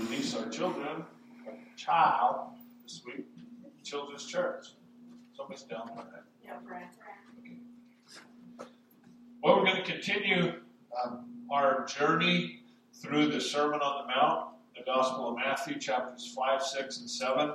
[0.00, 1.04] release our children,
[1.46, 2.50] a child
[2.82, 3.26] this week,
[3.84, 4.68] Children's Church.
[5.36, 6.24] Somebody's down there.
[6.44, 6.88] Yeah, Brad.
[9.42, 10.54] Well, we're going to continue
[11.04, 12.60] um, our journey
[12.94, 17.52] through the Sermon on the Mount, the Gospel of Matthew, chapters 5, 6, and 7.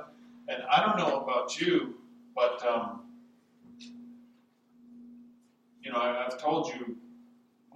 [0.47, 1.95] And I don't know about you,
[2.35, 3.01] but, um,
[5.81, 6.97] you know, I, I've told you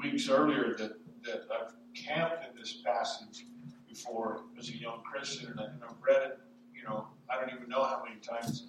[0.02, 0.94] weeks earlier that,
[1.24, 3.46] that I've camped in this passage
[3.90, 6.40] before as a young Christian, and, I, and I've read it,
[6.76, 8.68] you know, I don't even know how many times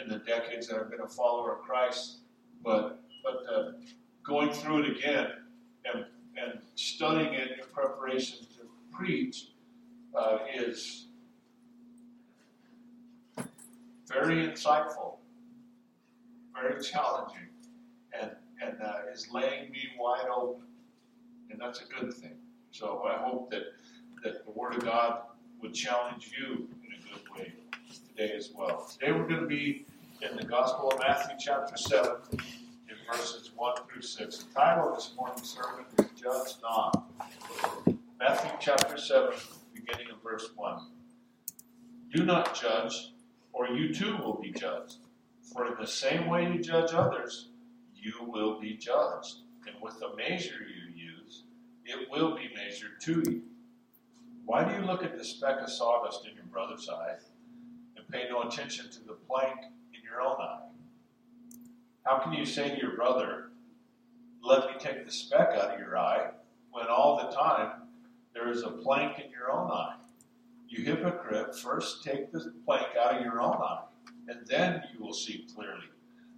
[0.00, 2.18] in the decades that I've been a follower of Christ,
[2.62, 3.72] but but uh,
[4.24, 5.28] going through it again
[5.84, 6.04] and
[6.36, 9.48] and studying it in preparation to preach
[10.14, 11.06] uh, is
[14.08, 15.16] very insightful,
[16.54, 17.48] very challenging,
[18.20, 18.30] and
[18.62, 20.66] and uh, is laying me wide open,
[21.50, 22.36] and that's a good thing.
[22.70, 23.62] So I hope that
[24.22, 25.22] that the Word of God
[25.60, 27.52] would challenge you in a good way
[28.08, 28.88] today as well.
[28.92, 29.84] Today we're going to be
[30.20, 34.38] in the Gospel of Matthew, chapter 7, in verses 1 through 6.
[34.38, 37.04] The title of this morning's sermon is Judge Not.
[38.20, 39.30] Matthew chapter 7,
[39.74, 40.86] beginning of verse 1.
[42.14, 43.12] Do not judge,
[43.52, 44.98] or you too will be judged.
[45.52, 47.48] For in the same way you judge others,
[47.96, 49.38] you will be judged.
[49.66, 51.42] And with the measure you use,
[51.84, 53.42] it will be measured to you.
[54.44, 57.14] Why do you look at the speck of sawdust in your brother's eye
[57.96, 59.56] and pay no attention to the plank
[59.94, 60.68] in your own eye?
[62.04, 63.50] How can you say to your brother,
[64.42, 66.30] Let me take the speck out of your eye,
[66.72, 67.82] when all the time
[68.34, 69.94] there is a plank in your own eye?
[70.68, 73.84] You hypocrite, first take the plank out of your own eye,
[74.26, 75.86] and then you will see clearly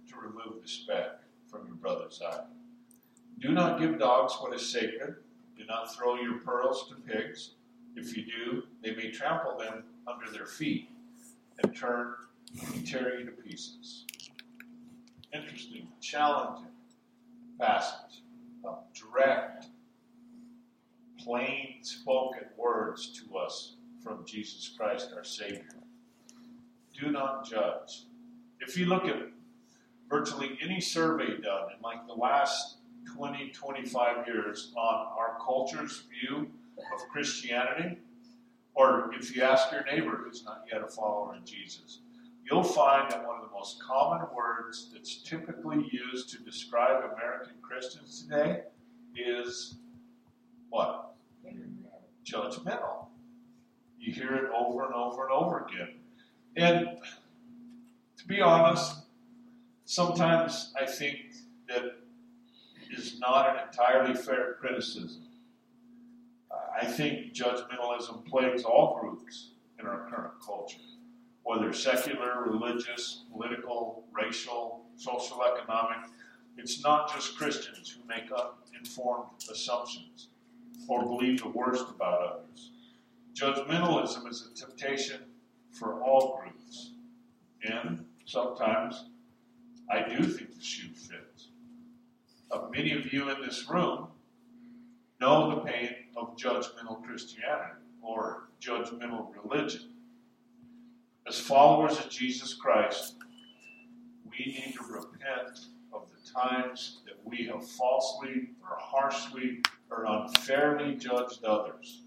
[0.09, 2.43] to remove the speck from your brother's eye.
[3.39, 5.15] Do not give dogs what is sacred.
[5.57, 7.51] Do not throw your pearls to pigs.
[7.95, 10.89] If you do, they may trample them under their feet
[11.63, 12.15] and turn
[12.73, 14.05] and tear you to pieces.
[15.33, 16.67] Interesting, challenging
[17.59, 18.23] passage
[18.63, 19.67] of direct,
[21.23, 25.65] plain spoken words to us from Jesus Christ, our Savior.
[26.99, 28.05] Do not judge.
[28.59, 29.17] If you look at
[30.09, 32.77] virtually any survey done in like the last
[33.15, 37.97] 20, 25 years on our culture's view of Christianity,
[38.73, 41.99] or if you ask your neighbor who's not yet a follower of Jesus,
[42.43, 47.53] you'll find that one of the most common words that's typically used to describe American
[47.61, 48.63] Christians today
[49.15, 49.75] is
[50.69, 51.13] what?
[52.25, 53.07] Judgmental.
[53.99, 55.89] You hear it over and over and over again.
[56.55, 56.97] And
[58.17, 58.95] to be honest,
[59.85, 61.17] sometimes I think
[61.67, 61.97] that
[62.91, 65.24] is not an entirely fair criticism.
[66.79, 70.77] I think judgmentalism plagues all groups in our current culture,
[71.43, 76.09] whether secular, religious, political, racial, social, economic.
[76.57, 80.29] It's not just Christians who make uninformed assumptions
[80.87, 82.71] or believe the worst about others.
[83.33, 85.21] Judgmentalism is a temptation
[85.71, 86.91] for all groups.
[87.63, 89.05] And sometimes
[89.89, 91.49] I do think the shoe fits.
[92.51, 94.07] Uh, many of you in this room
[95.19, 99.89] know the pain of judgmental Christianity or judgmental religion.
[101.27, 103.15] As followers of Jesus Christ,
[104.29, 110.95] we need to repent of the times that we have falsely or harshly or unfairly
[110.95, 112.03] judged others.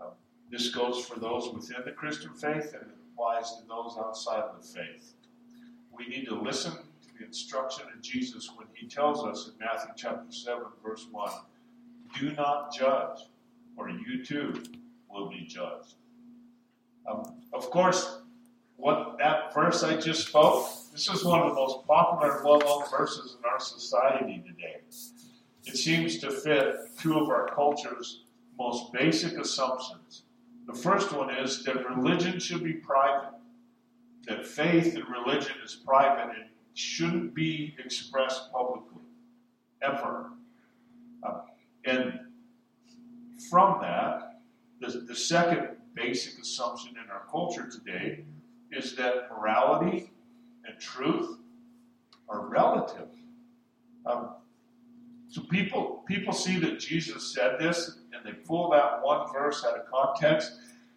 [0.00, 0.08] Um,
[0.50, 4.60] this goes for those within the Christian faith and it applies to those outside of
[4.60, 5.14] the faith.
[5.92, 9.92] We need to listen to the instruction of Jesus when he tells us in Matthew
[9.96, 11.30] chapter 7, verse 1
[12.18, 13.18] do not judge,
[13.76, 14.62] or you too
[15.10, 15.94] will be judged.
[17.08, 18.20] Um, of course,
[18.76, 22.84] what that verse I just spoke, this is one of the most popular well known
[22.90, 24.80] verses in our society today.
[25.64, 28.24] It seems to fit two of our culture's
[28.58, 30.22] most basic assumptions.
[30.66, 33.34] The first one is that religion should be private,
[34.26, 39.02] that faith and religion is private and shouldn't be expressed publicly,
[39.82, 40.30] ever.
[41.22, 41.40] Uh,
[41.86, 42.20] and
[43.48, 44.40] from that,
[44.80, 48.24] the, the second basic assumption in our culture today
[48.72, 50.10] is that morality
[50.66, 51.38] and truth
[52.28, 53.08] are relative.
[54.04, 54.34] Um,
[55.28, 59.78] so people people see that Jesus said this, and they pull that one verse out
[59.78, 60.52] of context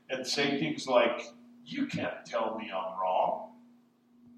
[0.09, 1.21] and say things like,
[1.65, 3.51] "You can't tell me I'm wrong.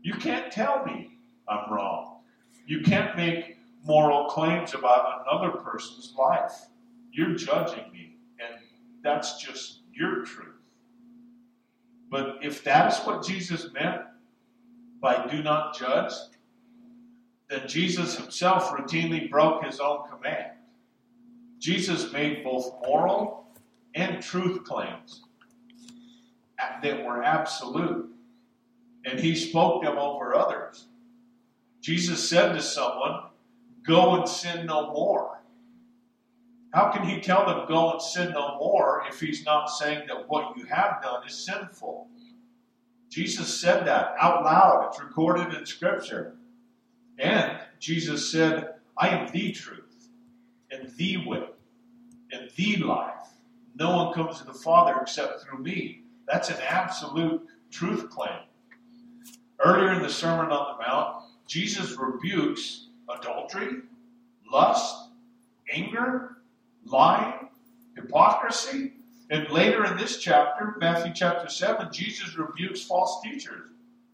[0.01, 2.21] You can't tell me I'm wrong.
[2.65, 6.67] You can't make moral claims about another person's life.
[7.11, 8.61] You're judging me, and
[9.03, 10.55] that's just your truth.
[12.09, 14.01] But if that is what Jesus meant
[14.99, 16.13] by do not judge,
[17.49, 20.51] then Jesus himself routinely broke his own command.
[21.59, 23.45] Jesus made both moral
[23.93, 25.23] and truth claims
[26.81, 28.09] that were absolute,
[29.05, 30.85] and he spoke them over others.
[31.81, 33.23] Jesus said to someone,
[33.83, 35.41] Go and sin no more.
[36.73, 40.29] How can he tell them, Go and sin no more, if he's not saying that
[40.29, 42.07] what you have done is sinful?
[43.09, 44.87] Jesus said that out loud.
[44.89, 46.37] It's recorded in Scripture.
[47.19, 50.07] And Jesus said, I am the truth,
[50.71, 51.43] and the way,
[52.31, 53.27] and the life.
[53.75, 56.03] No one comes to the Father except through me.
[56.27, 58.39] That's an absolute truth claim.
[59.59, 62.87] Earlier in the Sermon on the Mount, Jesus rebukes
[63.19, 63.81] adultery,
[64.51, 65.09] lust,
[65.71, 66.37] anger,
[66.85, 67.49] lying,
[67.95, 68.93] hypocrisy.
[69.29, 73.71] And later in this chapter, Matthew chapter 7, Jesus rebukes false teachers.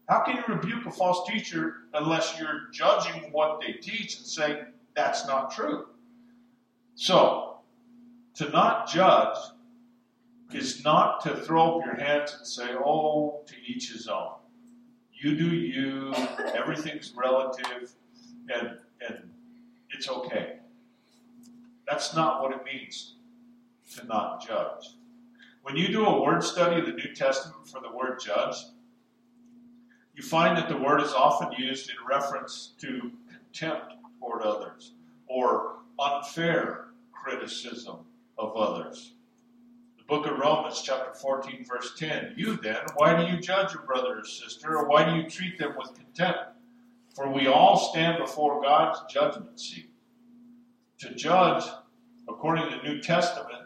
[0.08, 4.58] How can you rebuke a false teacher unless you're judging what they teach and saying
[4.94, 5.86] that's not true?
[6.94, 7.58] So,
[8.34, 9.36] to not judge
[10.52, 14.32] is not to throw up your hands and say, oh, to each his own.
[15.12, 16.14] You do you,
[16.54, 17.92] everything's relative,
[18.48, 19.30] and, and
[19.90, 20.56] it's okay.
[21.88, 23.14] That's not what it means
[23.96, 24.96] to not judge.
[25.62, 28.56] When you do a word study of the New Testament for the word judge,
[30.14, 34.92] you find that the word is often used in reference to contempt toward others
[35.26, 37.98] or unfair criticism
[38.38, 39.12] of others.
[39.98, 43.82] The book of Romans, chapter 14, verse 10 You then, why do you judge your
[43.82, 46.40] brother or sister, or why do you treat them with contempt?
[47.18, 49.90] For we all stand before God's judgment seat.
[51.00, 51.64] To judge,
[52.28, 53.58] according to the New Testament,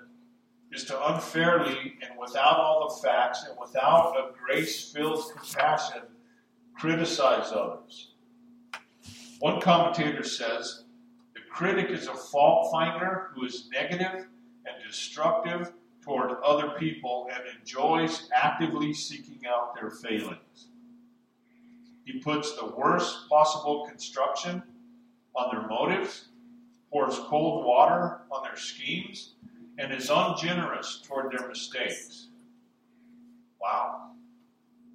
[0.72, 6.00] is to unfairly and without all the facts and without a grace filled compassion
[6.78, 8.12] criticize others.
[9.40, 10.84] One commentator says
[11.34, 14.28] the critic is a fault finder who is negative
[14.64, 15.72] and destructive
[16.02, 20.68] toward other people and enjoys actively seeking out their failings.
[22.04, 24.62] He puts the worst possible construction
[25.34, 26.28] on their motives,
[26.90, 29.34] pours cold water on their schemes,
[29.78, 32.28] and is ungenerous toward their mistakes.
[33.60, 34.10] Wow.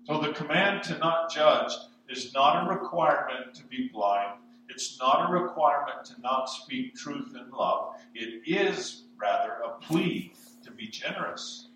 [0.06, 1.72] So the command to not judge
[2.10, 4.40] is not a requirement to be blind.
[4.70, 7.96] It's not a requirement to not speak truth in love.
[8.14, 10.34] It is, rather, a plea
[10.64, 11.70] to be generous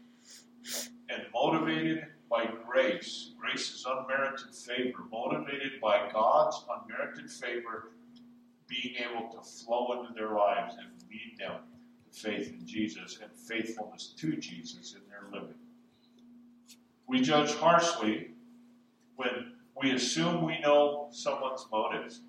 [1.10, 3.32] and motivated by grace.
[3.38, 7.92] Grace is unmerited favor, motivated by God's unmerited favor,
[8.68, 11.58] being able to flow into their lives and lead them
[12.06, 15.56] to faith in Jesus and faithfulness to Jesus in their living.
[17.06, 18.30] We judge harshly
[19.18, 19.52] when
[19.82, 22.22] we assume we know someone's motives.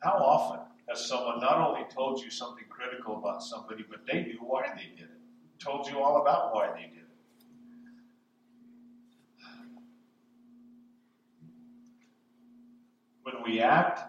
[0.00, 4.38] How often has someone not only told you something critical about somebody, but they knew
[4.40, 5.20] why they did it,
[5.58, 7.02] told you all about why they did it?
[13.22, 14.00] When we act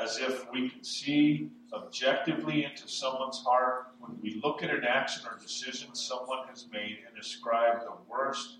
[0.00, 5.22] as if we can see objectively into someone's heart when we look at an action
[5.26, 8.58] or decision someone has made and ascribe the worst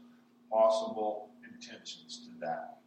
[0.50, 2.78] possible intentions to that.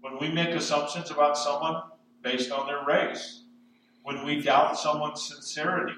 [0.00, 1.82] When we make assumptions about someone
[2.26, 3.42] based on their race,
[4.02, 5.94] when we doubt someone's sincerity,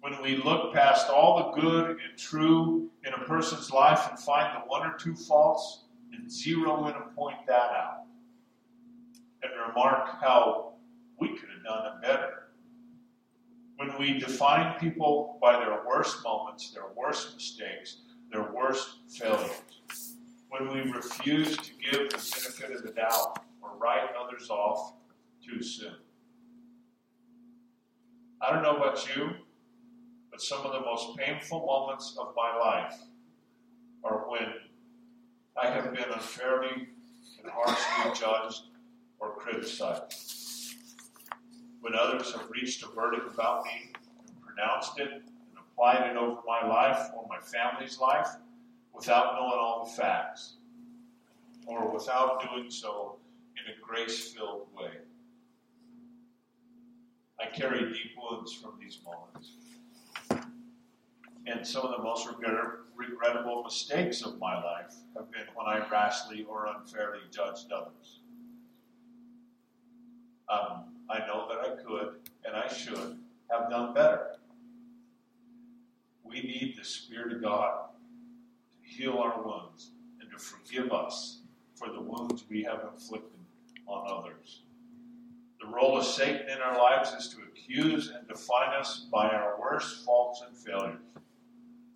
[0.00, 4.54] when we look past all the good and true in a person's life and find
[4.54, 8.04] the one or two faults and zero in and point that out,
[9.42, 10.74] and remark how
[11.18, 12.46] we could have done it better.
[13.78, 17.96] When we define people by their worst moments, their worst mistakes,
[18.30, 20.14] their worst failures,
[20.50, 24.92] when we refuse to give the benefit of the doubt or write others off
[25.46, 25.96] too soon.
[28.40, 29.30] I don't know about you,
[30.30, 32.94] but some of the most painful moments of my life
[34.04, 34.52] are when
[35.56, 36.88] I have been unfairly
[37.42, 38.62] and harshly judged
[39.18, 40.36] or criticized
[41.80, 43.92] when others have reached a verdict about me
[44.28, 45.24] and pronounced it and
[45.58, 48.28] applied it over my life or my family's life
[48.92, 50.54] without knowing all the facts
[51.66, 53.16] or without doing so
[53.56, 54.90] in a grace filled way.
[57.40, 59.52] I carry deep wounds from these moments.
[61.46, 62.28] And some of the most
[62.96, 68.20] regrettable mistakes of my life have been when I rashly or unfairly judged others.
[70.48, 73.18] Um, I know that I could, and I I should
[73.50, 74.36] have done better.
[76.24, 77.90] We need the Spirit of God
[78.72, 79.90] to heal our wounds
[80.20, 81.42] and to forgive us
[81.74, 83.38] for the wounds we have inflicted
[83.86, 84.62] on others.
[85.66, 89.60] The role of Satan in our lives is to accuse and define us by our
[89.60, 91.00] worst faults and failures.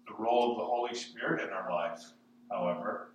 [0.09, 2.03] The role of the Holy Spirit in our life,
[2.51, 3.13] however,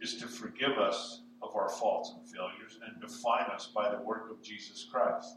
[0.00, 4.30] is to forgive us of our faults and failures and define us by the work
[4.30, 5.36] of Jesus Christ.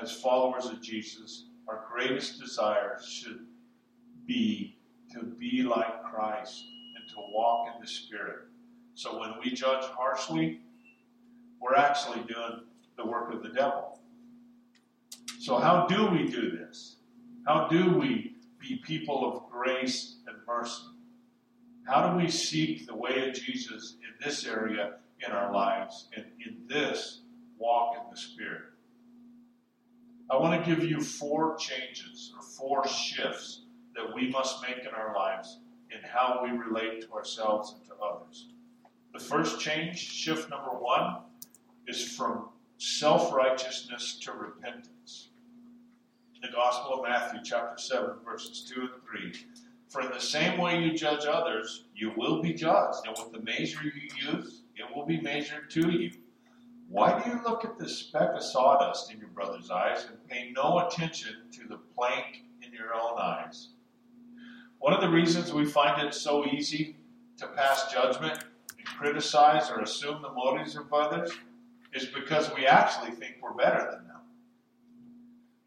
[0.00, 3.46] As followers of Jesus, our greatest desire should
[4.26, 4.76] be
[5.14, 6.62] to be like Christ
[6.94, 8.40] and to walk in the Spirit.
[8.94, 10.60] So when we judge harshly,
[11.64, 12.60] we're actually doing
[12.98, 13.98] the work of the devil.
[15.40, 16.96] So, how do we do this?
[17.46, 20.84] How do we be people of grace and mercy?
[21.86, 26.26] How do we seek the way of Jesus in this area in our lives and
[26.44, 27.20] in this
[27.58, 28.62] walk in the Spirit?
[30.30, 33.62] I want to give you four changes or four shifts
[33.94, 37.94] that we must make in our lives in how we relate to ourselves and to
[38.02, 38.48] others.
[39.12, 41.18] The first change, shift number one,
[41.86, 42.48] is from
[42.78, 45.28] self righteousness to repentance.
[46.42, 49.32] The Gospel of Matthew, chapter 7, verses 2 and 3.
[49.88, 53.40] For in the same way you judge others, you will be judged, and with the
[53.40, 56.10] measure you use, it will be measured to you.
[56.88, 60.52] Why do you look at the speck of sawdust in your brother's eyes and pay
[60.54, 63.68] no attention to the plank in your own eyes?
[64.78, 66.96] One of the reasons we find it so easy
[67.38, 68.44] to pass judgment
[68.76, 71.32] and criticize or assume the motives of others
[71.94, 74.20] is because we actually think we're better than them.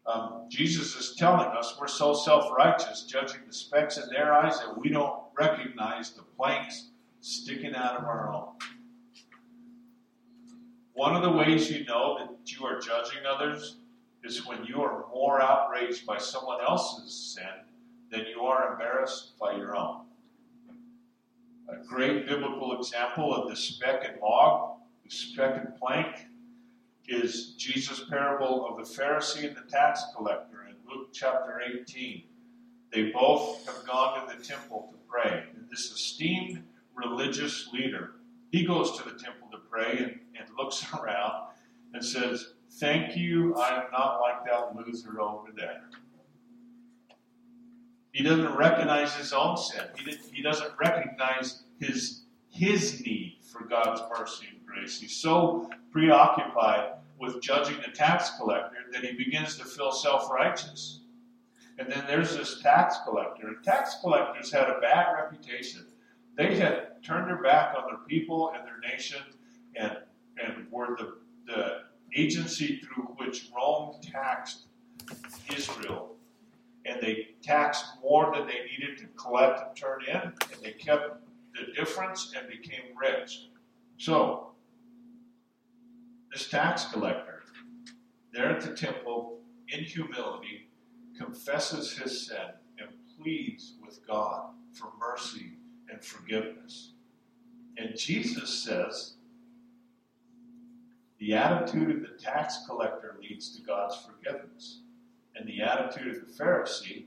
[0.06, 4.58] Um, Jesus is telling us we're so self righteous, judging the specks in their eyes,
[4.60, 8.52] that we don't recognize the planks sticking out of our own.
[10.94, 13.76] One of the ways you know that you are judging others
[14.24, 17.44] is when you are more outraged by someone else's sin
[18.10, 20.06] than you are embarrassed by your own.
[21.68, 26.26] A great biblical example of the speck and log speck and plank
[27.08, 32.24] is Jesus' parable of the Pharisee and the tax collector in Luke chapter 18.
[32.92, 35.44] They both have gone to the temple to pray.
[35.54, 36.62] And this esteemed
[36.94, 38.12] religious leader,
[38.50, 41.48] he goes to the temple to pray and, and looks around
[41.94, 45.88] and says, Thank you, I am not like that loser over there.
[48.12, 49.84] He doesn't recognize his own sin.
[49.96, 55.00] He, he doesn't recognize his, his need for God's mercy grace.
[55.00, 61.00] He's so preoccupied with judging the tax collector that he begins to feel self righteous.
[61.78, 63.48] And then there's this tax collector.
[63.48, 65.86] And tax collectors had a bad reputation.
[66.36, 69.20] They had turned their back on their people and their nation
[69.76, 69.96] and,
[70.42, 71.14] and were the,
[71.46, 71.78] the
[72.16, 74.66] agency through which Rome taxed
[75.54, 76.16] Israel.
[76.84, 81.22] And they taxed more than they needed to collect and turn in, and they kept
[81.54, 83.48] the difference and became rich.
[83.98, 84.47] So,
[86.32, 87.42] this tax collector,
[88.32, 90.68] there at the temple, in humility,
[91.16, 95.52] confesses his sin and pleads with God for mercy
[95.90, 96.92] and forgiveness.
[97.76, 99.14] And Jesus says,
[101.18, 104.82] the attitude of the tax collector leads to God's forgiveness,
[105.34, 107.06] and the attitude of the Pharisee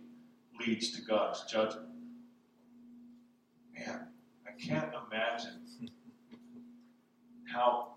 [0.59, 1.87] leads to God's judgment.
[3.73, 4.07] Man,
[4.45, 5.61] I can't imagine
[7.53, 7.93] how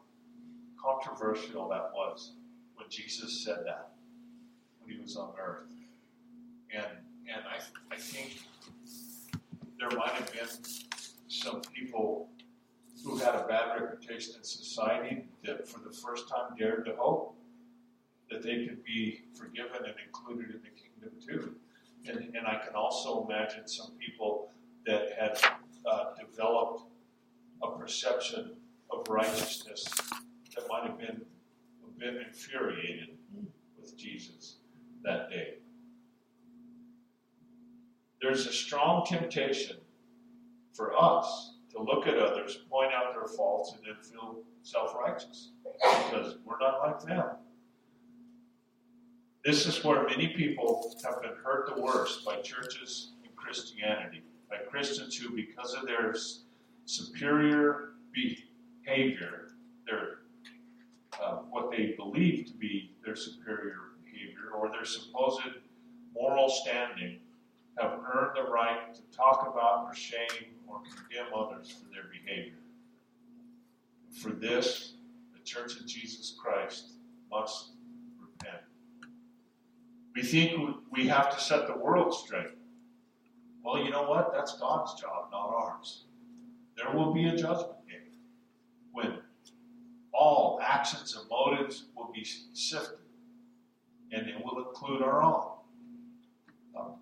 [0.85, 2.33] controversial that was
[2.75, 3.91] when Jesus said that
[4.81, 5.71] when he was on earth.
[6.75, 6.87] And
[7.33, 8.43] and I I think
[9.79, 10.49] there might have been
[11.29, 12.29] some people
[13.05, 17.37] who had a bad reputation in society that for the first time dared to hope
[18.31, 21.55] that they could be forgiven and included in the kingdom too.
[22.07, 24.49] And, and I can also imagine some people
[24.87, 25.39] that had
[25.87, 26.85] uh, developed
[27.63, 28.53] a perception
[28.91, 29.87] of righteousness
[30.55, 31.23] that might have been
[31.85, 33.17] a bit infuriated
[33.81, 34.57] with Jesus
[35.03, 35.55] that day.
[38.21, 39.77] There's a strong temptation
[40.73, 45.51] for us to look at others, point out their faults, and then feel self righteous
[45.65, 47.25] because we're not like them.
[49.45, 54.57] This is where many people have been hurt the worst by churches and Christianity, by
[54.71, 56.15] Christians who, because of their
[56.87, 59.49] superior behavior,
[59.87, 60.21] their
[61.51, 65.41] what they believe to be their superior behavior or their supposed
[66.15, 67.19] moral standing,
[67.79, 72.59] have earned the right to talk about or shame or condemn others for their behavior.
[74.21, 74.95] For this,
[75.33, 76.93] the Church of Jesus Christ
[77.31, 77.71] must
[78.21, 78.63] repent.
[80.15, 82.53] We think we have to set the world straight.
[83.65, 84.33] Well, you know what?
[84.33, 86.05] That's God's job, not ours.
[86.77, 88.13] There will be a judgment day
[88.93, 89.19] when
[90.15, 92.99] all actions and motives will be sifted,
[94.13, 95.51] and it will include our own.
[96.79, 96.93] Um,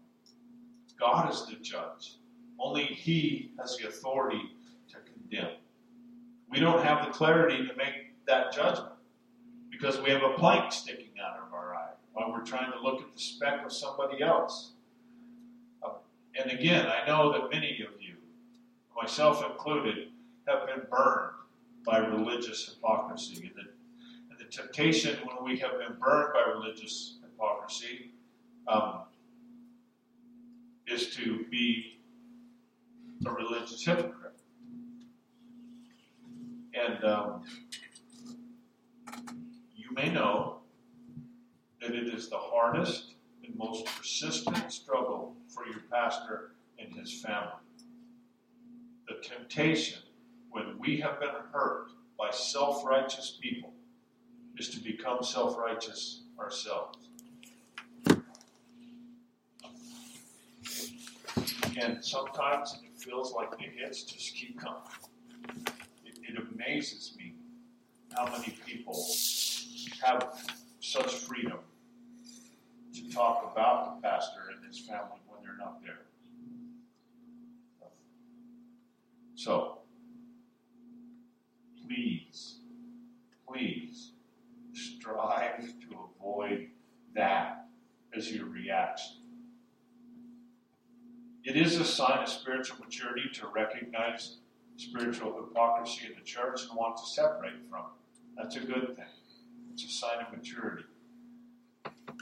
[0.99, 2.17] God is the judge.
[2.59, 4.43] Only He has the authority
[4.89, 5.57] to condemn.
[6.49, 8.93] We don't have the clarity to make that judgment
[9.71, 13.01] because we have a plank sticking out of our eye while we're trying to look
[13.01, 14.73] at the speck of somebody else.
[15.83, 15.91] Uh,
[16.39, 18.15] and again, I know that many of you,
[18.95, 20.09] myself included,
[20.47, 21.33] have been burned
[21.85, 23.45] by religious hypocrisy.
[23.45, 23.71] And the,
[24.31, 28.13] and the temptation when we have been burned by religious hypocrisy
[28.69, 29.03] um,
[30.87, 32.01] is to be
[33.27, 34.33] a religious hypocrite.
[36.75, 37.43] And um,
[39.77, 40.61] you may know
[41.81, 47.53] that it is the hardest and most persistent struggle for your pastor and his family.
[49.09, 50.03] The temptation
[50.53, 53.73] when we have been hurt by self righteous people
[54.59, 56.99] is to become self righteous ourselves.
[61.81, 64.83] And sometimes it feels like the hits just keep coming.
[66.05, 67.35] It, it amazes me
[68.15, 68.95] how many people
[70.05, 71.59] have such freedom
[72.95, 76.01] to talk about the pastor and his family when they're not there.
[79.35, 79.79] So,
[81.85, 82.59] please,
[83.49, 84.13] please
[84.73, 86.69] strive to avoid
[87.15, 87.67] that
[88.15, 89.17] as your reaction.
[91.45, 94.37] It is a sign of spiritual maturity to recognize
[94.77, 98.37] spiritual hypocrisy in the church and want to separate from it.
[98.37, 99.07] That's a good thing.
[99.73, 100.85] It's a sign of maturity.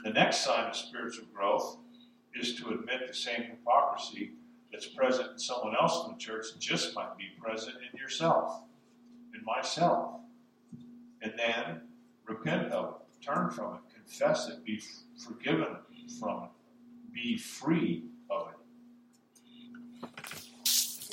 [0.05, 1.79] The next sign of spiritual growth
[2.33, 4.35] is to admit the same hypocrisy
[4.71, 8.63] that's present in someone else in the church just might be present in yourself,
[9.35, 10.21] in myself.
[11.21, 11.81] And then
[12.25, 14.81] repent of it, turn from it, confess it, be
[15.17, 15.75] forgiven
[16.21, 16.49] from it,
[17.13, 18.55] be free of it.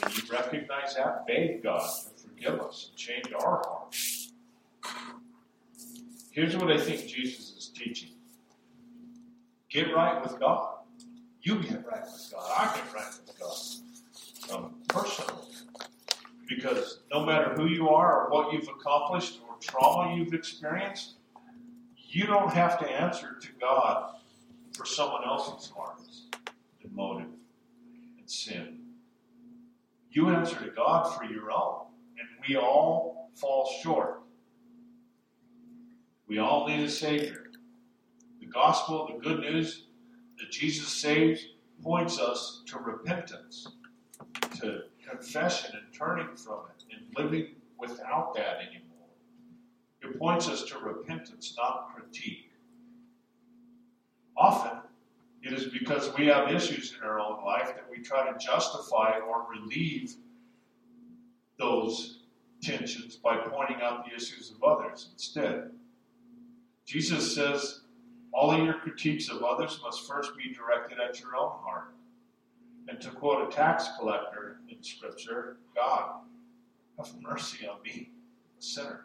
[0.03, 4.33] When you recognize that, beg God to forgive us and change our hearts.
[6.31, 8.11] Here's what I think Jesus is teaching
[9.71, 10.77] get right with God.
[11.43, 12.51] You get right with God.
[12.57, 14.55] I get right with God.
[14.55, 15.43] Um, personally.
[16.49, 21.15] Because no matter who you are or what you've accomplished or trauma you've experienced,
[21.97, 24.15] you don't have to answer to God
[24.75, 26.27] for someone else's hearts
[26.83, 27.27] and motive
[28.19, 28.78] and sin.
[30.19, 31.83] You answer to God for your own.
[32.19, 34.23] And we all fall short.
[36.27, 37.53] We all need a Savior.
[38.41, 39.85] The gospel, the good news
[40.41, 41.47] that Jesus saves,
[41.85, 43.69] points us to repentance,
[44.61, 49.11] to confession and turning from it and living without that anymore.
[50.03, 52.51] It points us to repentance, not critique.
[54.37, 54.81] Often,
[55.43, 59.19] it is because we have issues in our own life that we try to justify
[59.19, 60.15] or relieve
[61.59, 62.21] those
[62.61, 65.71] tensions by pointing out the issues of others instead.
[66.87, 67.81] Jesus says
[68.33, 71.95] all of your critiques of others must first be directed at your own heart.
[72.89, 76.21] And to quote a tax collector in Scripture, God,
[76.97, 78.11] have mercy on me,
[78.59, 79.05] a sinner.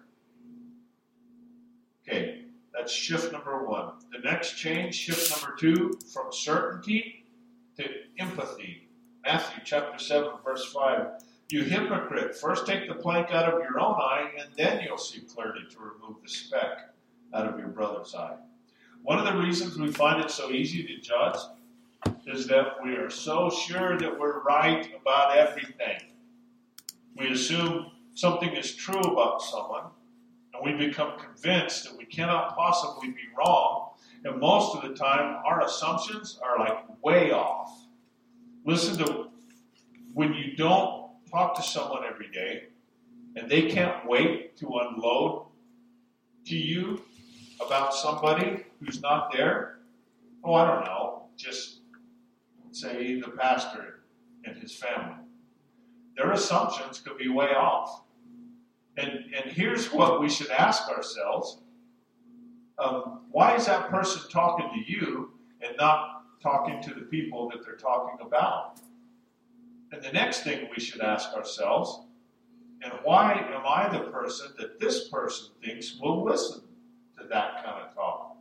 [2.84, 3.94] That's shift number one.
[4.12, 7.24] The next change, shift number two, from certainty
[7.78, 7.86] to
[8.20, 8.90] empathy.
[9.26, 11.08] Matthew chapter 7, verse 5.
[11.48, 15.22] You hypocrite, first take the plank out of your own eye, and then you'll see
[15.22, 16.94] clearly to remove the speck
[17.34, 18.36] out of your brother's eye.
[19.02, 21.40] One of the reasons we find it so easy to judge
[22.28, 26.02] is that we are so sure that we're right about everything.
[27.16, 29.86] We assume something is true about someone,
[30.64, 33.90] we become convinced that we cannot possibly be wrong.
[34.24, 37.86] And most of the time, our assumptions are like way off.
[38.66, 39.28] Listen to
[40.14, 42.64] when you don't talk to someone every day
[43.36, 45.48] and they can't wait to unload
[46.46, 47.02] to you
[47.66, 49.80] about somebody who's not there?
[50.44, 51.24] Oh, I don't know.
[51.36, 51.80] Just
[52.72, 54.02] say the pastor
[54.46, 55.16] and his family.
[56.16, 58.03] Their assumptions could be way off.
[58.98, 61.60] And, and here's what we should ask ourselves
[62.80, 67.64] um, why is that person talking to you and not talking to the people that
[67.64, 68.80] they're talking about?
[69.92, 72.02] And the next thing we should ask ourselves,
[72.82, 76.62] and why am I the person that this person thinks will listen
[77.20, 78.38] to that kind of talk?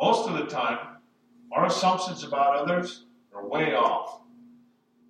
[0.00, 0.78] Most of the time,
[1.52, 4.20] Our assumptions about others are way off.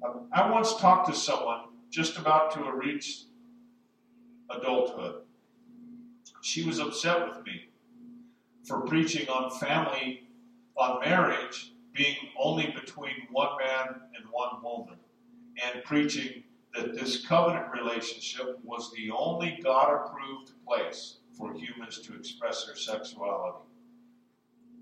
[0.02, 3.24] Um, I once talked to someone just about to reach
[4.50, 5.22] adulthood.
[6.42, 7.68] She was upset with me
[8.64, 10.28] for preaching on family,
[10.76, 13.86] on marriage being only between one man
[14.16, 14.96] and one woman,
[15.62, 22.14] and preaching that this covenant relationship was the only God approved place for humans to
[22.14, 23.64] express their sexuality.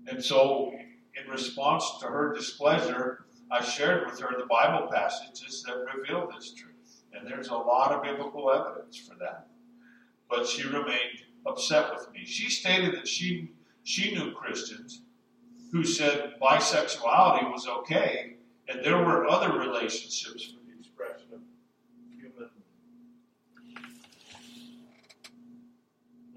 [0.07, 5.85] And so, in response to her displeasure, I shared with her the Bible passages that
[5.95, 7.01] reveal this truth.
[7.13, 9.47] And there's a lot of biblical evidence for that.
[10.29, 12.25] But she remained upset with me.
[12.25, 13.51] She stated that she,
[13.83, 15.01] she knew Christians
[15.71, 18.35] who said bisexuality was okay,
[18.67, 21.41] and there were other relationships for the expression of
[22.19, 22.49] human.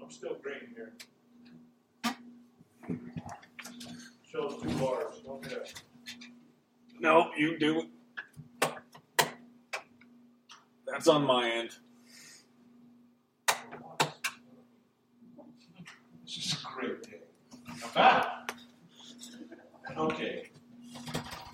[0.01, 0.93] I'm still green here.
[4.31, 5.21] Shows two bars.
[5.27, 5.57] Okay.
[6.99, 7.87] No, you do.
[10.87, 11.71] That's on my end.
[16.35, 17.19] This is a great day.
[17.93, 18.53] Back.
[19.95, 20.49] Okay.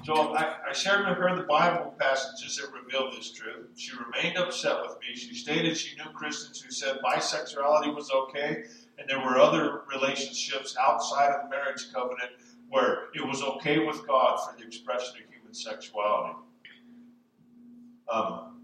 [0.06, 3.68] So I, I shared with her the Bible passages that reveal this truth.
[3.76, 5.15] She remained upset with me.
[5.15, 8.63] She stated she knew Christians who said bisexuality was okay,
[8.98, 12.32] and there were other relationships outside of the marriage covenant
[12.70, 16.39] where it was okay with God for the expression of human sexuality.
[18.12, 18.62] Um,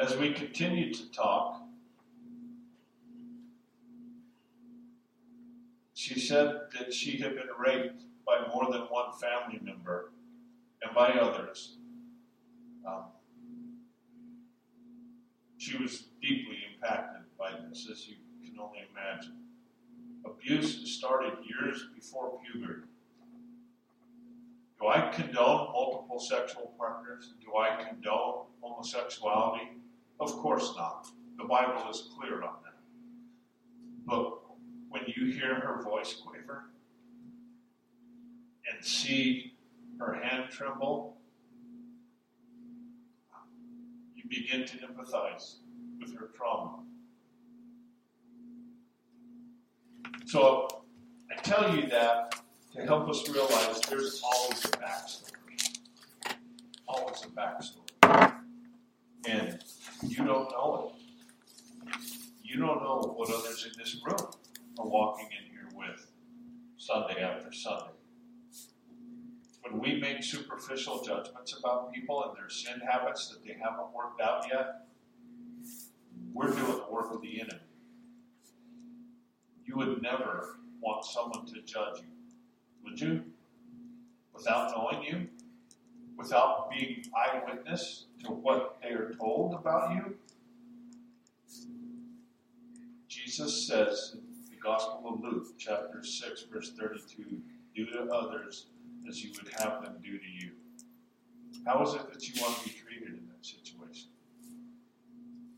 [0.00, 1.67] as we continued to talk,
[6.08, 10.12] she said that she had been raped by more than one family member
[10.82, 11.76] and by others.
[12.86, 13.04] Um,
[15.58, 19.36] she was deeply impacted by this, as you can only imagine.
[20.24, 22.88] Abuse started years before puberty.
[24.80, 27.34] Do I condone multiple sexual partners?
[27.44, 29.72] Do I condone homosexuality?
[30.20, 31.06] Of course not.
[31.36, 32.80] The Bible is clear on that.
[34.06, 34.37] But
[35.16, 36.64] you hear her voice quaver
[38.70, 39.54] and see
[39.98, 41.16] her hand tremble,
[44.14, 45.56] you begin to empathize
[46.00, 46.80] with her trauma.
[50.26, 50.68] So
[51.30, 52.34] I tell you that
[52.74, 56.34] to help us realize there's always a backstory.
[56.86, 58.32] Always a backstory.
[59.28, 59.58] And
[60.06, 61.96] you don't know it.
[62.42, 64.30] You don't know what others in this room
[64.78, 66.06] are walking in here with
[66.76, 67.92] Sunday after Sunday.
[69.62, 74.20] When we make superficial judgments about people and their sin habits that they haven't worked
[74.20, 74.86] out yet,
[76.32, 77.60] we're doing the work of the enemy.
[79.66, 83.24] You would never want someone to judge you, would you?
[84.32, 85.28] Without knowing you?
[86.16, 90.16] Without being eyewitness to what they are told about you?
[93.08, 94.27] Jesus says in
[94.62, 97.40] Gospel of Luke, chapter 6, verse 32,
[97.74, 98.66] do to others
[99.08, 100.52] as you would have them do to you.
[101.66, 104.08] How is it that you want to be treated in that situation?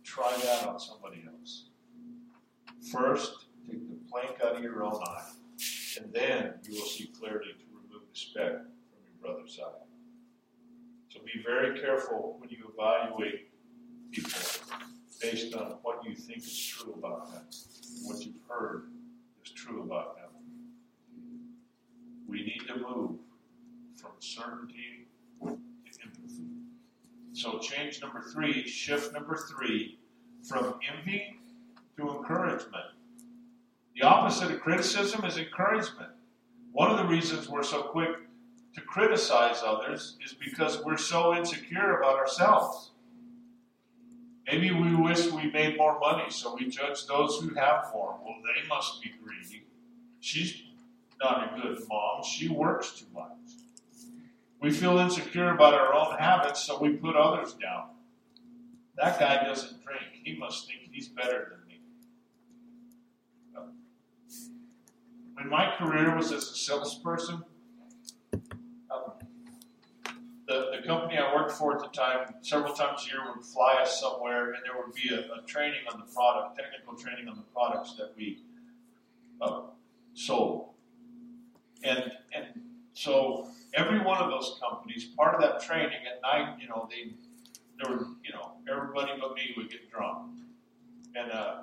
[0.05, 1.67] Try that on somebody else.
[2.93, 5.31] First, take the plank out of your own eye,
[5.99, 9.85] and then you will see clearly to remove the speck from your brother's eye.
[11.09, 13.51] So be very careful when you evaluate
[14.11, 14.31] people
[15.21, 17.43] based on what you think is true about them,
[18.05, 18.85] what you've heard
[19.45, 20.31] is true about them.
[22.29, 23.19] We need to move
[23.97, 25.07] from certainty
[25.43, 25.59] to
[26.05, 26.45] empathy.
[27.33, 29.99] So, change number three, shift number three,
[30.43, 31.39] from envy
[31.97, 32.87] to encouragement.
[33.95, 36.11] The opposite of criticism is encouragement.
[36.73, 38.11] One of the reasons we're so quick
[38.75, 42.91] to criticize others is because we're so insecure about ourselves.
[44.51, 48.19] Maybe we wish we made more money, so we judge those who have more.
[48.25, 49.65] Well, they must be greedy.
[50.19, 50.63] She's
[51.21, 52.25] not a good mom.
[52.25, 53.31] She works too much.
[54.61, 57.91] We feel insecure about our own habits, so we put others down.
[58.97, 60.03] That guy doesn't drink.
[60.25, 61.81] He must think he's better than me.
[65.35, 67.45] When my career was as a salesperson,
[68.91, 69.13] um,
[70.51, 73.75] the, the company I worked for at the time, several times a year, would fly
[73.81, 77.37] us somewhere, and there would be a, a training on the product, technical training on
[77.37, 78.43] the products that we
[79.41, 79.61] uh,
[80.15, 80.71] sold.
[81.85, 82.47] And, and
[82.95, 87.13] so every one of those companies, part of that training at night, you know, they,
[87.79, 90.33] there were, you know, everybody but me would get drunk.
[91.15, 91.63] And uh,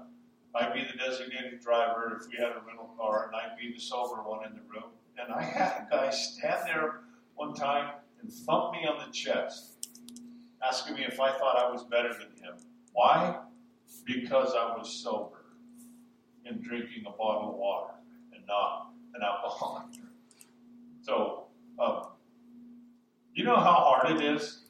[0.55, 3.81] I'd be the designated driver if we had a rental car, and I'd be the
[3.81, 4.91] sober one in the room.
[5.21, 7.01] And I had a guy stand there
[7.35, 7.89] one time
[8.27, 9.87] and thump me on the chest,
[10.61, 12.55] asking me if I thought I was better than him.
[12.91, 13.39] Why?
[14.05, 15.45] Because I was sober
[16.45, 17.93] and drinking a bottle of water
[18.33, 19.85] and not an alcoholic.
[21.03, 21.45] So,
[21.79, 22.07] um,
[23.33, 24.63] you know how hard it is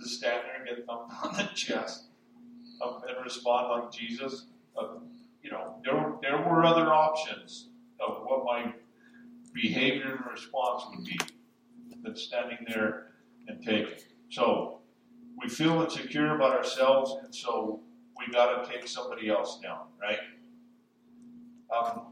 [0.00, 2.04] to stand there and get thumped on the chest
[2.82, 4.46] um, and respond like Jesus?
[4.78, 4.94] Uh,
[5.42, 7.68] you know, there, there were other options
[8.00, 8.72] of what my
[9.52, 11.18] behavior and response would be
[12.04, 13.08] than standing there
[13.48, 13.94] and taking.
[14.30, 14.80] So,
[15.42, 17.80] we feel insecure about ourselves, and so
[18.16, 20.18] we got to take somebody else down, right?
[21.76, 22.02] Um,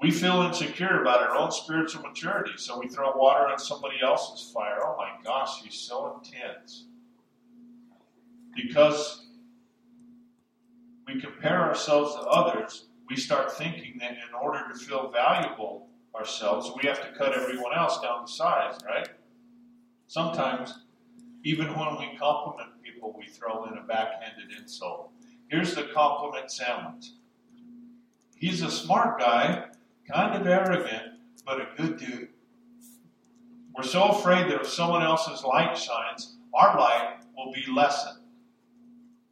[0.00, 4.52] we feel insecure about our own spiritual maturity, so we throw water on somebody else's
[4.52, 4.80] fire.
[4.84, 6.84] Oh my gosh, he's so intense.
[8.54, 9.26] Because
[11.06, 16.70] we compare ourselves to others, we start thinking that in order to feel valuable ourselves,
[16.80, 19.08] we have to cut everyone else down to size, right?
[20.06, 20.84] Sometimes,
[21.42, 25.10] even when we compliment people, we throw in a backhanded insult.
[25.48, 27.10] Here's the compliment sandwich.
[28.36, 29.66] He's a smart guy,
[30.10, 32.28] kind of arrogant, but a good dude.
[33.76, 38.20] We're so afraid that if someone else's light shines, our light will be lessened.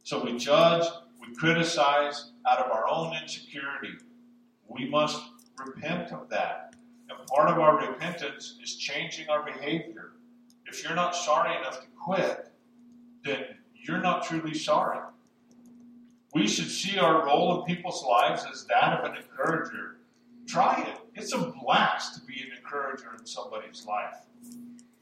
[0.03, 0.85] So we judge,
[1.21, 3.93] we criticize out of our own insecurity.
[4.67, 5.21] We must
[5.57, 6.72] repent of that.
[7.09, 10.13] And part of our repentance is changing our behavior.
[10.65, 12.51] If you're not sorry enough to quit,
[13.23, 14.99] then you're not truly sorry.
[16.33, 19.97] We should see our role in people's lives as that of an encourager.
[20.47, 20.97] Try it.
[21.15, 24.17] It's a blast to be an encourager in somebody's life.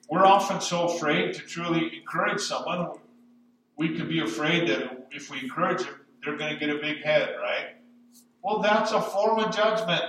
[0.10, 2.98] We're often so afraid to truly encourage someone.
[3.78, 7.02] We could be afraid that if we encourage them, they're going to get a big
[7.02, 7.78] head, right?
[8.44, 10.02] Well, that's a form of judgment.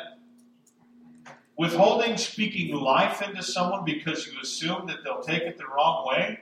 [1.58, 6.40] Withholding speaking life into someone because you assume that they'll take it the wrong way,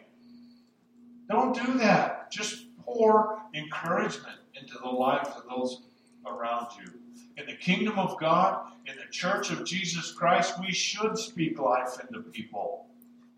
[1.28, 2.30] don't do that.
[2.30, 5.82] Just pour encouragement into the lives of those
[6.26, 6.92] around you.
[7.36, 11.98] In the kingdom of God, in the church of Jesus Christ, we should speak life
[12.00, 12.86] into people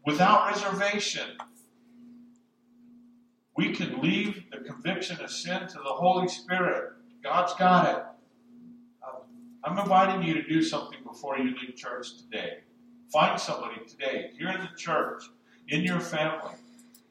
[0.04, 1.36] without reservation.
[3.56, 6.92] We can leave the conviction of sin to the Holy Spirit.
[7.22, 8.04] God's got it.
[9.06, 9.22] Um,
[9.62, 12.58] I'm inviting you to do something before you leave church today.
[13.12, 15.24] Find somebody today, here in the church,
[15.68, 16.54] in your family,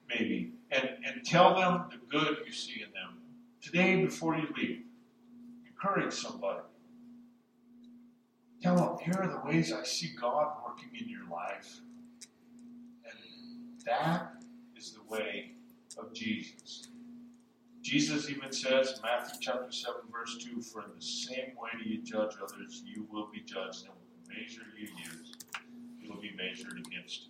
[0.10, 3.20] maybe, and, and tell them the good you see in them
[3.62, 4.82] today before you leave.
[5.68, 6.64] Encourage somebody.
[8.62, 11.82] Tell them, here are the ways I see God working in your life.
[13.06, 14.34] And that
[14.76, 15.52] is the way
[15.98, 16.88] of Jesus.
[17.82, 22.36] Jesus even says Matthew chapter 7, verse 2 For in the same way you judge
[22.42, 25.34] others, you will be judged, and with the measure you use,
[26.00, 27.30] you will be measured against.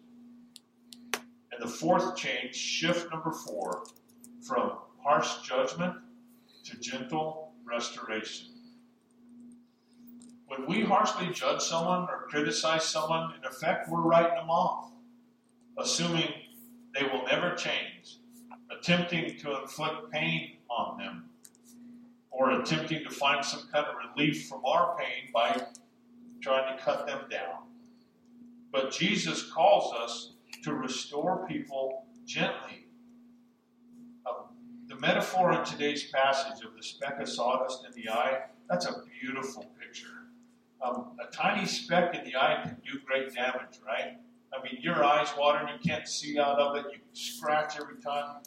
[1.13, 3.83] And the fourth change, shift number four,
[4.45, 5.95] from harsh judgment
[6.65, 8.47] to gentle restoration.
[10.47, 14.91] When we harshly judge someone or criticize someone, in effect, we're writing them off,
[15.77, 16.29] assuming
[16.93, 18.17] they will never change,
[18.81, 21.29] attempting to inflict pain on them,
[22.31, 25.61] or attempting to find some kind of relief from our pain by
[26.41, 27.67] trying to cut them down.
[28.71, 32.81] But Jesus calls us to restore people gently
[34.91, 39.03] The metaphor in today's passage of the speck of sawdust in the eye, that's a
[39.21, 40.27] beautiful picture.
[40.81, 44.17] Um, a tiny speck in the eye can do great damage, right?
[44.53, 48.41] I mean, your eye's watering, you can't see out of it, you scratch every time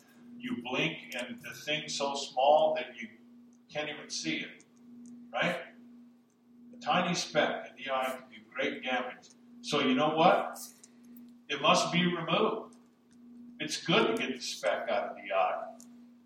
[0.44, 3.08] you blink, and the thing's so small that you
[3.72, 4.64] can't even see it,
[5.32, 5.56] right?
[6.72, 9.30] A tiny speck in the eye can do great damage.
[9.62, 10.58] So, you know what?
[11.48, 12.76] It must be removed.
[13.60, 15.62] It's good to get the speck out of the eye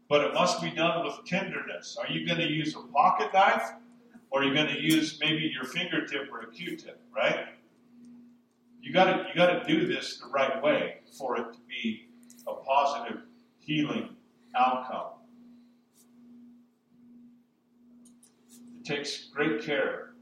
[0.08, 1.96] but it must be done with tenderness.
[2.00, 3.72] Are you going to use a pocket knife
[4.30, 7.46] or are you going to use maybe your fingertip or a Q-tip, right?
[8.80, 12.08] You got to you got to do this the right way for it to be
[12.46, 13.20] a positive
[13.68, 14.08] healing
[14.56, 15.12] outcome.
[18.80, 20.14] It takes great care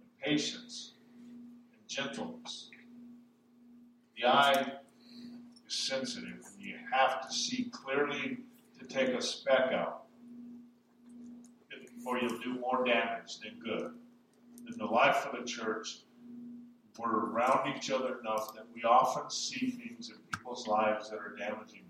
[0.00, 0.94] and patience
[1.74, 2.70] and gentleness.
[4.16, 4.72] The eye
[5.66, 8.38] is sensitive and you have to see clearly
[8.78, 10.04] to take a speck out,
[12.06, 13.92] or you'll do more damage than good.
[14.72, 15.98] In the life of the church,
[16.98, 21.36] we're around each other enough that we often see things in people's lives that are
[21.36, 21.83] damaging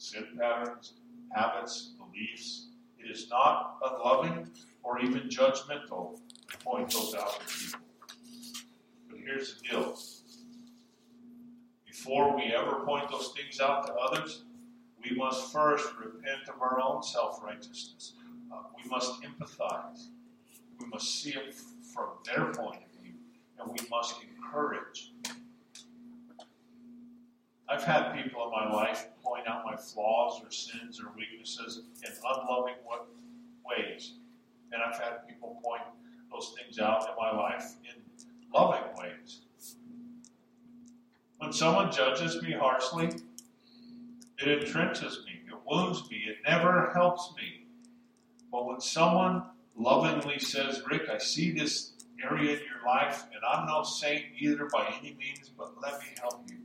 [0.00, 0.94] sin patterns,
[1.32, 2.68] habits, beliefs.
[2.98, 4.48] It is not unloving
[4.82, 6.18] or even judgmental
[6.50, 7.80] to point those out to people.
[9.08, 9.98] But here's the deal.
[11.86, 14.44] Before we ever point those things out to others,
[15.04, 18.14] we must first repent of our own self righteousness.
[18.52, 20.06] Uh, we must empathize.
[20.80, 21.54] We must see it
[21.94, 23.14] from their point of view,
[23.58, 25.12] and we must encourage.
[27.70, 32.12] I've had people in my life point out my flaws or sins or weaknesses in
[32.12, 32.74] unloving
[33.64, 34.14] ways.
[34.72, 35.82] And I've had people point
[36.32, 38.02] those things out in my life in
[38.52, 39.42] loving ways.
[41.38, 43.10] When someone judges me harshly,
[44.38, 47.66] it entrenches me, it wounds me, it never helps me.
[48.50, 49.44] But when someone
[49.76, 54.68] lovingly says, Rick, I see this area in your life, and I'm no saint either
[54.72, 56.56] by any means, but let me help you.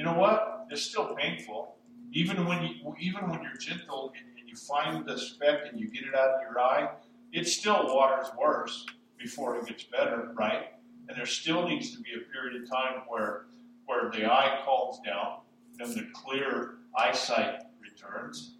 [0.00, 0.64] You know what?
[0.70, 1.76] It's still painful.
[2.10, 5.88] Even when you even when you're gentle and, and you find the speck and you
[5.90, 6.88] get it out of your eye,
[7.34, 8.86] it still waters worse
[9.18, 10.68] before it gets better, right?
[11.06, 13.44] And there still needs to be a period of time where
[13.84, 15.40] where the eye calms down
[15.80, 18.54] and the clear eyesight returns.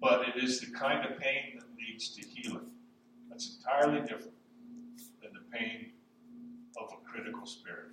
[0.00, 2.70] But it is the kind of pain that leads to healing.
[3.28, 4.32] That's entirely different
[5.52, 5.92] pain
[6.76, 7.90] of a critical spirit.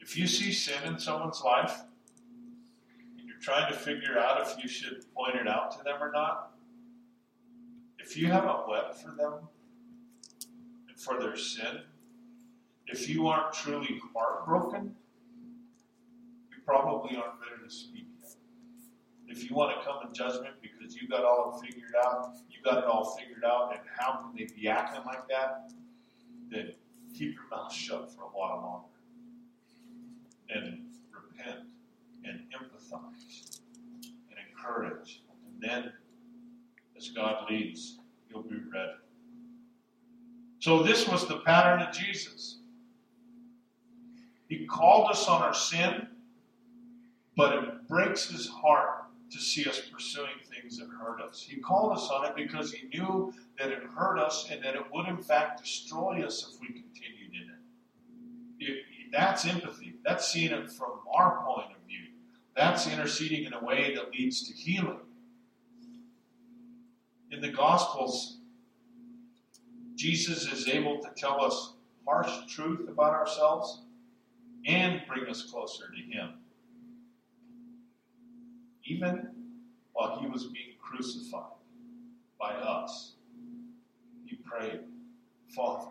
[0.00, 1.80] If you see sin in someone's life,
[3.18, 6.10] and you're trying to figure out if you should point it out to them or
[6.10, 6.52] not,
[7.98, 9.34] if you haven't wept for them
[10.88, 11.82] and for their sin,
[12.86, 14.94] if you aren't truly heartbroken,
[16.50, 18.30] you probably aren't ready to speak yet.
[19.26, 22.78] If you want to come in judgment because you got all figured out, you got
[22.78, 25.70] it all figured out, and how can they be acting like that?
[26.50, 26.72] Then
[27.14, 28.86] keep your mouth shut for a while longer.
[30.50, 31.66] And repent
[32.24, 33.60] and empathize
[34.30, 35.22] and encourage.
[35.46, 35.92] And then,
[36.96, 37.98] as God leads,
[38.30, 38.92] you'll be ready.
[40.60, 42.58] So, this was the pattern of Jesus.
[44.48, 46.08] He called us on our sin,
[47.36, 51.44] but it breaks his heart to see us pursuing things that hurt us.
[51.46, 54.82] He called us on it because he knew that it hurt us and that it
[54.92, 58.70] would, in fact, destroy us if we continued in it.
[58.70, 59.94] it that's empathy.
[60.04, 62.08] That's seeing it from our point of view.
[62.56, 65.00] That's interceding in a way that leads to healing.
[67.30, 68.38] In the Gospels,
[69.94, 71.74] Jesus is able to tell us
[72.06, 73.82] harsh truth about ourselves
[74.66, 76.34] and bring us closer to Him.
[78.88, 79.28] Even
[79.92, 81.42] while He was being crucified
[82.40, 83.12] by us,
[84.24, 84.80] He prayed,
[85.54, 85.90] Father,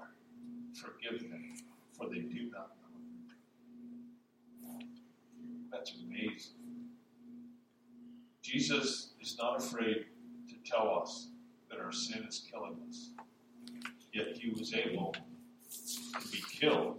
[0.73, 1.53] forgive them,
[1.95, 2.71] for they do not
[4.63, 4.79] know.
[5.71, 6.53] That's amazing.
[8.41, 10.05] Jesus is not afraid
[10.49, 11.27] to tell us
[11.69, 13.09] that our sin is killing us.
[14.11, 16.97] Yet he was able to be killed